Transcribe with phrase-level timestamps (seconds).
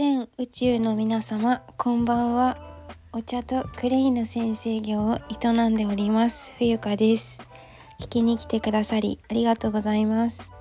[0.00, 2.56] 全宇宙の皆様こんばんは。
[3.12, 6.54] お茶とクレイの先生業を営んでおります。
[6.56, 7.42] 冬香です。
[8.00, 10.52] 聞きに来てくださりありがとうございます。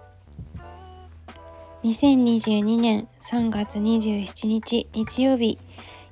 [1.85, 5.57] 2022年3月27日日曜日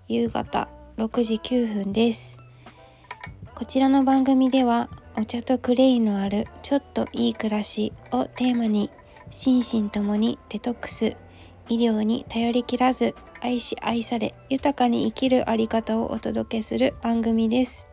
[0.08, 2.40] 夕方6時9分です。
[3.56, 8.90] こちらの番組ではお茶とクレイのあるちょっといい暮らしをテーマに
[9.32, 11.18] 心身ともにデトックス
[11.70, 17.88] 医療に頼りきらず愛し愛され豊かに生きるあり方をお届けする番組です。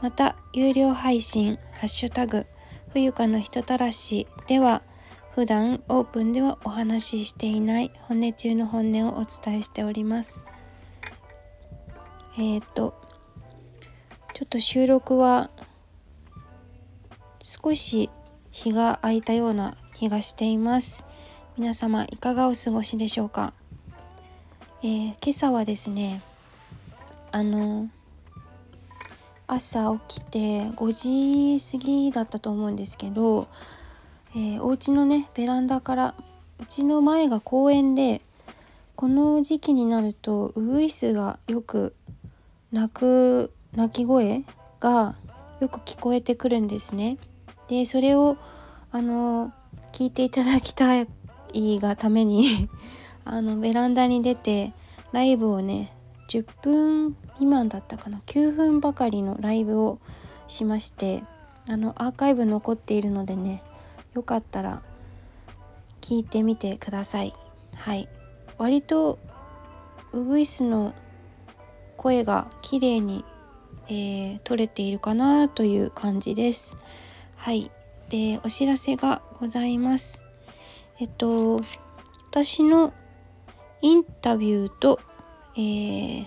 [0.00, 2.46] また有料配信ハッシュタグ
[2.92, 4.82] 冬香の人たらしでは
[5.34, 10.46] 普段オープンではお話ししていない本音中の本音をお伝えしております。
[12.36, 12.94] えっ、ー、と
[14.34, 15.50] ちょっと収録は
[17.40, 18.10] 少し
[18.50, 21.04] 日が空いたような気がしています。
[21.58, 23.52] 皆様いかがお過ごしでしょうか、
[24.82, 26.22] えー、今朝はですね
[27.30, 27.90] あの
[29.46, 30.38] 朝起きて
[30.70, 33.48] 5時過ぎだったと思うんですけど、
[34.34, 36.14] えー、お家のねベランダから
[36.58, 38.22] うちの前が公園で
[38.96, 41.94] この時期になるとウグイスがよく
[42.72, 44.44] 鳴く鳴き声
[44.80, 45.16] が
[45.60, 47.18] よく聞こえてくるんですね。
[47.68, 48.38] でそれを
[48.90, 49.52] あの
[49.92, 51.04] 聞いていただきた
[51.52, 52.68] いがために
[53.24, 54.72] あのベランダに出て
[55.12, 55.92] ライブをね
[56.28, 58.20] 10分未満だったかな。
[58.26, 59.98] 9分ばかりのライブを
[60.48, 61.22] しまして
[61.68, 63.62] あのアーカイブ残っているのでね
[64.14, 64.82] よかったら
[66.00, 67.32] 聞いてみてください。
[67.74, 68.08] はい。
[68.58, 69.18] 割と
[70.12, 70.94] ウグイスの
[71.96, 73.24] 声が綺麗に、
[73.88, 76.76] えー、取れているかなという感じです。
[77.36, 77.70] はい。
[78.08, 80.31] でお知らせがございます。
[81.02, 81.60] えっと
[82.30, 82.94] 私の
[83.80, 85.00] インタビューと、
[85.56, 86.26] えー、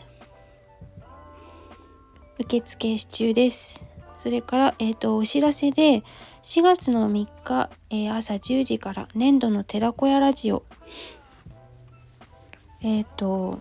[2.39, 3.85] 受付中です。
[4.17, 6.03] それから、えーと、お知らせで
[6.43, 10.63] 4月の3日、えー、朝10時から年度の寺子屋ラジオ
[12.81, 13.59] えっ、と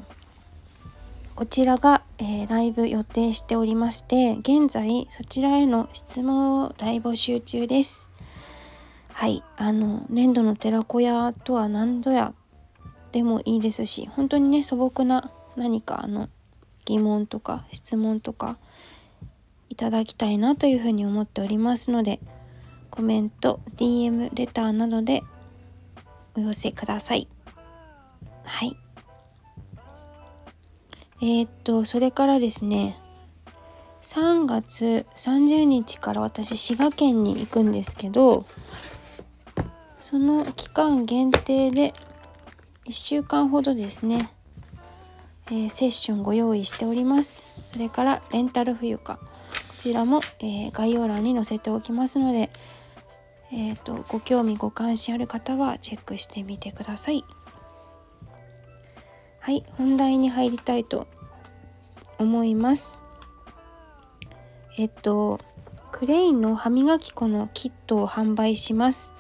[1.37, 8.11] こちらが、えー、ライブ予定しておりまして現在そちらへの質問を大募集中です。
[9.15, 9.45] はい。
[9.57, 12.35] あの粘土の寺子屋とは何ぞや
[13.13, 16.29] でもいいですし本当にね素朴な何かあの
[16.85, 18.59] 疑問とか質問とか
[19.71, 22.19] いただきたいなというふうに思っておりますので
[22.91, 25.23] コメント DM レターなどで
[26.37, 27.29] お寄せください。
[28.43, 28.77] はい。
[31.23, 32.99] えー、っとそれからですね
[34.03, 38.45] 3月30日から私滋賀県に行くんですけど
[40.05, 41.95] その期間限定で
[42.85, 44.19] 1週間ほどですね、
[45.47, 47.51] えー、セッションご用意しております。
[47.73, 49.29] それからレンタル冬かこ
[49.79, 52.51] ちらも、えー、概要欄に載せておきますので
[53.51, 57.25] えーと、ご興味ご関心ある方はチェックしてみてください。
[59.41, 61.07] はい本題に入りたいと
[62.19, 63.03] 思います。
[64.77, 65.41] えっと
[65.93, 69.15] クレインの歯磨き粉のキットを販売します。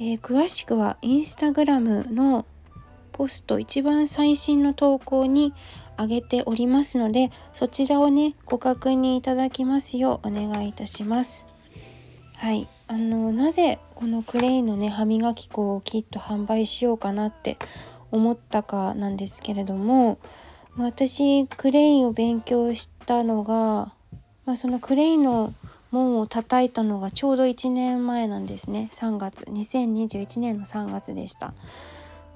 [0.00, 2.46] えー、詳しくはインスタグラムの
[3.12, 5.52] ポスト一番最新の投稿に
[5.98, 11.46] 上げておりますのでそちらをねご確認いただきますようお願いいたします。
[12.36, 12.68] はい。
[12.86, 17.58] あのなぜこのクレイのね歯磨き粉をきっと販売しようかなって
[18.12, 20.18] 思ったかなんですけれども
[20.78, 23.92] 私クレインを勉強したのが、
[24.46, 25.52] まあ、そのクレインの
[25.90, 28.88] 門を叩いたのがちょうど1年前なんですね。
[28.92, 29.44] 3月。
[29.44, 31.54] 2021年の3月でした。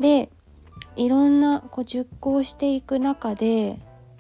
[0.00, 0.30] で
[0.96, 3.78] いろんなこう熟考していく中で、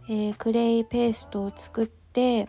[0.08, 2.48] えー、クレイペーストを作って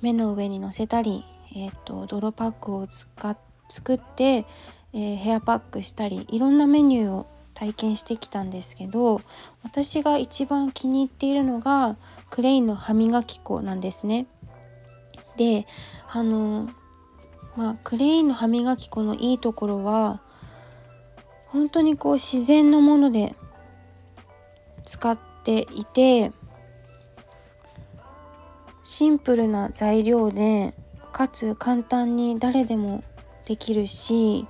[0.00, 1.24] 目の上にのせたり、
[1.54, 3.36] えーと、泥パックを使っ
[3.68, 4.46] 作って、
[4.92, 9.20] えー、ヘアパックしたりいろんなメニューを体験してきたんですけど
[9.62, 11.96] 私が一番気に入っているのが
[12.30, 14.26] クレイの歯磨き粉なんですね。
[15.38, 15.66] で
[16.10, 16.68] あの
[17.56, 20.20] まあクレインの歯磨き粉のいいところは
[21.46, 23.34] 本当にこう自然のもので
[24.84, 26.32] 使っていて
[28.82, 30.74] シンプルな材料で
[31.12, 33.04] かつ簡単に誰でも
[33.46, 34.46] できるし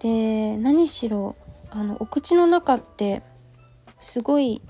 [0.00, 1.36] で何しろ
[1.70, 3.22] あのお口の中って
[4.00, 4.62] すごい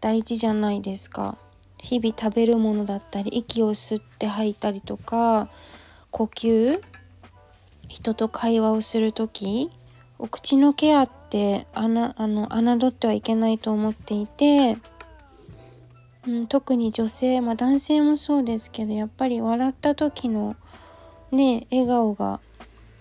[0.00, 1.38] 大事じゃないですか。
[1.84, 5.50] 日々食べるものだったり息を吸って吐いたりとか
[6.10, 6.80] 呼吸
[7.88, 9.70] 人と会話をする時
[10.18, 14.78] お口のケアってあなあの侮ってはいけないと思っていて、
[16.26, 20.56] うん、特に女性、まあ、男性もそうですけどやっぱり笑った時の
[21.32, 22.40] ね笑顔が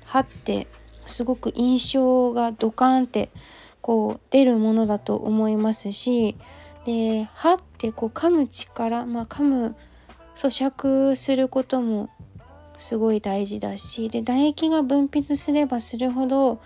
[0.04, 0.68] はって
[1.06, 3.30] すごく印象がドカーンって
[3.80, 6.36] こう出るものだと思いますし
[6.86, 9.76] で歯ってこう噛む力まあ噛む
[10.36, 12.10] 咀嚼することも
[12.78, 16.62] すごい大事だしで唾液が分泌すればするほど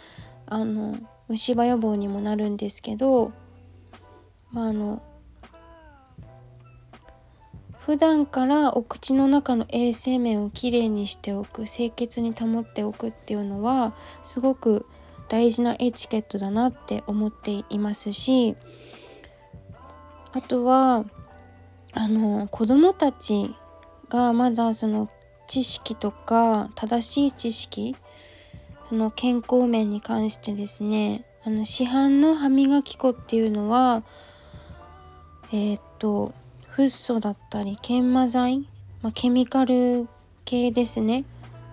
[0.45, 0.97] あの
[1.27, 3.33] 虫歯予防にもなるんですけど、
[4.51, 5.03] まあ、あの
[7.79, 13.93] 普段からお口の中の衛生面をきれいにしておく清潔に保っておくっていうのは
[14.23, 14.85] すごく
[15.29, 18.55] 大事なエチケットだなって思っていますし
[20.33, 21.05] あとは
[21.93, 23.55] あの子供たち
[24.09, 25.09] がまだその
[25.47, 27.95] 知識とか正しい知識
[28.89, 34.03] その健康面に関してですねあの市販の歯磨き粉っていうのは
[35.51, 36.33] えー、っと
[36.67, 38.67] フッ素だったり研磨剤、
[39.01, 40.07] まあ、ケミカル
[40.45, 41.25] 系ですね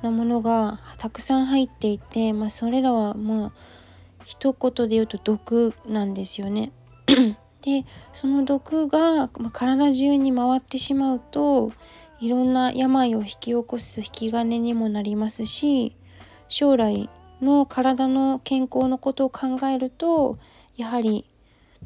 [0.02, 3.52] なものがたくさん入っていて、まあ、それらはまあ
[4.24, 6.72] 一言で言うと毒なんですよね。
[7.64, 11.72] でその毒が体中に回ってしまうと
[12.20, 15.96] いろんな病を引き起こす引き金にもなりますし
[16.48, 17.08] 将来
[17.40, 20.38] の体の健康のことを考えると
[20.76, 21.24] やはり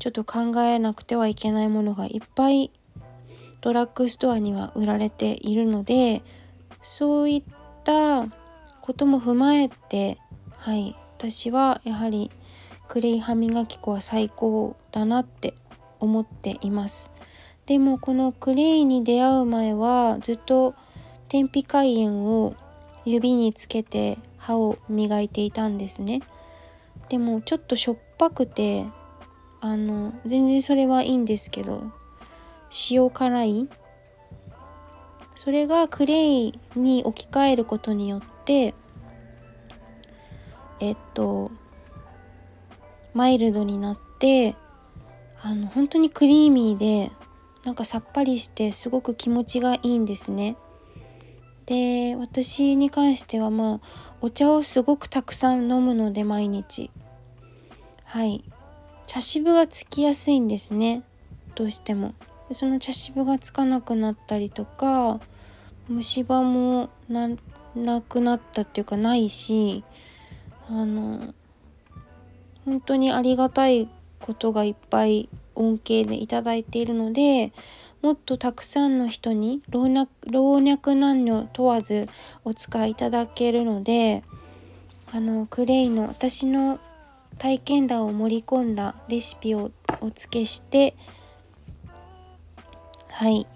[0.01, 2.73] ちょっと考えなくてはいけないものがいっぱい
[3.61, 6.23] ドラッグストアには売られているので
[6.83, 7.43] そういっ
[7.85, 8.27] た
[8.81, 10.19] ことも踏まえて
[10.57, 12.33] はい私はやはり
[12.89, 15.55] クレイ歯磨き粉は最高だなって
[16.01, 17.13] 思っています。
[17.67, 20.75] でもこのクレイに出会う前はずっと
[21.29, 22.55] 天日開炎を
[23.05, 26.23] 指につけて歯を磨いていたんですね。
[27.09, 28.87] でもちょっとしょっぱくて
[29.61, 31.91] あの全然それはいいんですけど
[32.91, 33.69] 塩辛い。
[35.35, 38.75] それがクレイに置き換えることによって
[40.81, 41.51] えっと
[43.15, 44.57] マイルドになって
[45.43, 47.13] あの本当にクリーミーで
[47.65, 50.57] なんかさっぱりしてすごく気持ちがいいんですね。
[51.67, 56.91] で私に関してはまあお茶をすごくたくさん飲むので毎日。
[58.05, 58.45] はい。
[59.07, 61.03] 茶渋がつきやすいんですね。
[61.55, 62.15] どうしても。
[62.51, 65.21] その茶渋がつかなくなったりとか
[65.89, 67.29] 虫歯もな
[67.75, 69.85] なくなったっていうかないし
[70.69, 71.35] あの
[72.65, 73.89] 本当にありがたい
[74.21, 77.53] ことがいっぱい恩恵でいただいているので
[78.03, 82.09] もっとたくさんの人に老若老若男女問わず
[82.45, 84.23] お使いいただけるので
[85.11, 86.79] あのクレイの私の
[87.39, 89.71] 体験談を盛り込んだレシピを
[90.01, 90.97] お付けして
[93.09, 93.47] はい。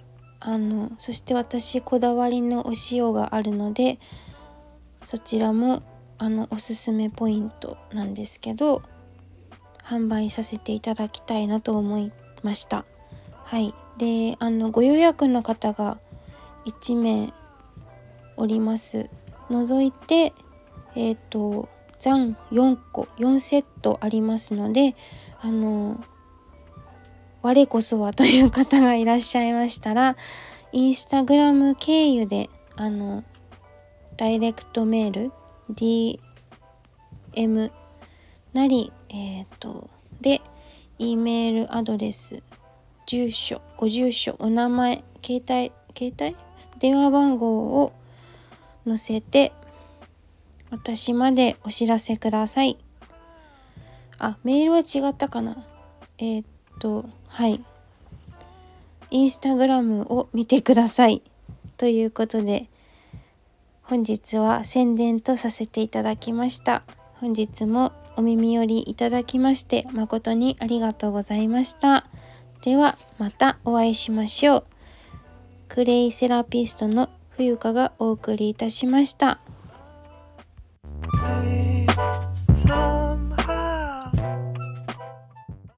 [0.45, 4.01] あのそして私こだわりのお塩があるので
[5.05, 5.85] そちらも
[6.19, 8.83] あのおすすめポイントなんですけど
[9.85, 12.13] 販売させていただきたいなと思い
[12.43, 12.85] ました。
[13.45, 13.75] はい。
[13.99, 15.99] であのご予約の方が
[16.67, 17.33] 1名
[18.37, 19.11] おります。
[19.51, 20.33] 除いて
[20.95, 21.69] えっ、ー、と
[21.99, 24.97] 残4個4セットありますので
[25.41, 26.03] あの
[27.43, 30.17] 我こそはという方がいらっしゃいましたら
[30.73, 33.25] インスタグラム経由であの
[34.17, 35.33] ダイレクトメール
[35.71, 36.19] DM
[38.53, 39.91] なりえっ、ー、と
[40.21, 40.41] で
[40.99, 42.43] E メールアドレス
[43.07, 46.37] 住所ご住所お名前携帯携帯？
[46.79, 47.93] 電話番号を
[48.87, 49.53] 載せて
[50.71, 52.79] 私までお知らせください。
[54.19, 55.65] あメールは違ったかな？
[56.19, 56.47] えー、っ
[56.81, 57.63] とはい。
[59.11, 61.23] インスタグラムを見てください。
[61.77, 62.69] ということで
[63.83, 66.83] 本日は宣伝とさせていただきました。
[67.21, 72.07] 本日もお耳寄りいただきまして誠にありがとうございました。
[72.63, 74.65] ではまたお会いしましょう。
[75.69, 79.41] クレイセラピストの冬香がお送りいたしました。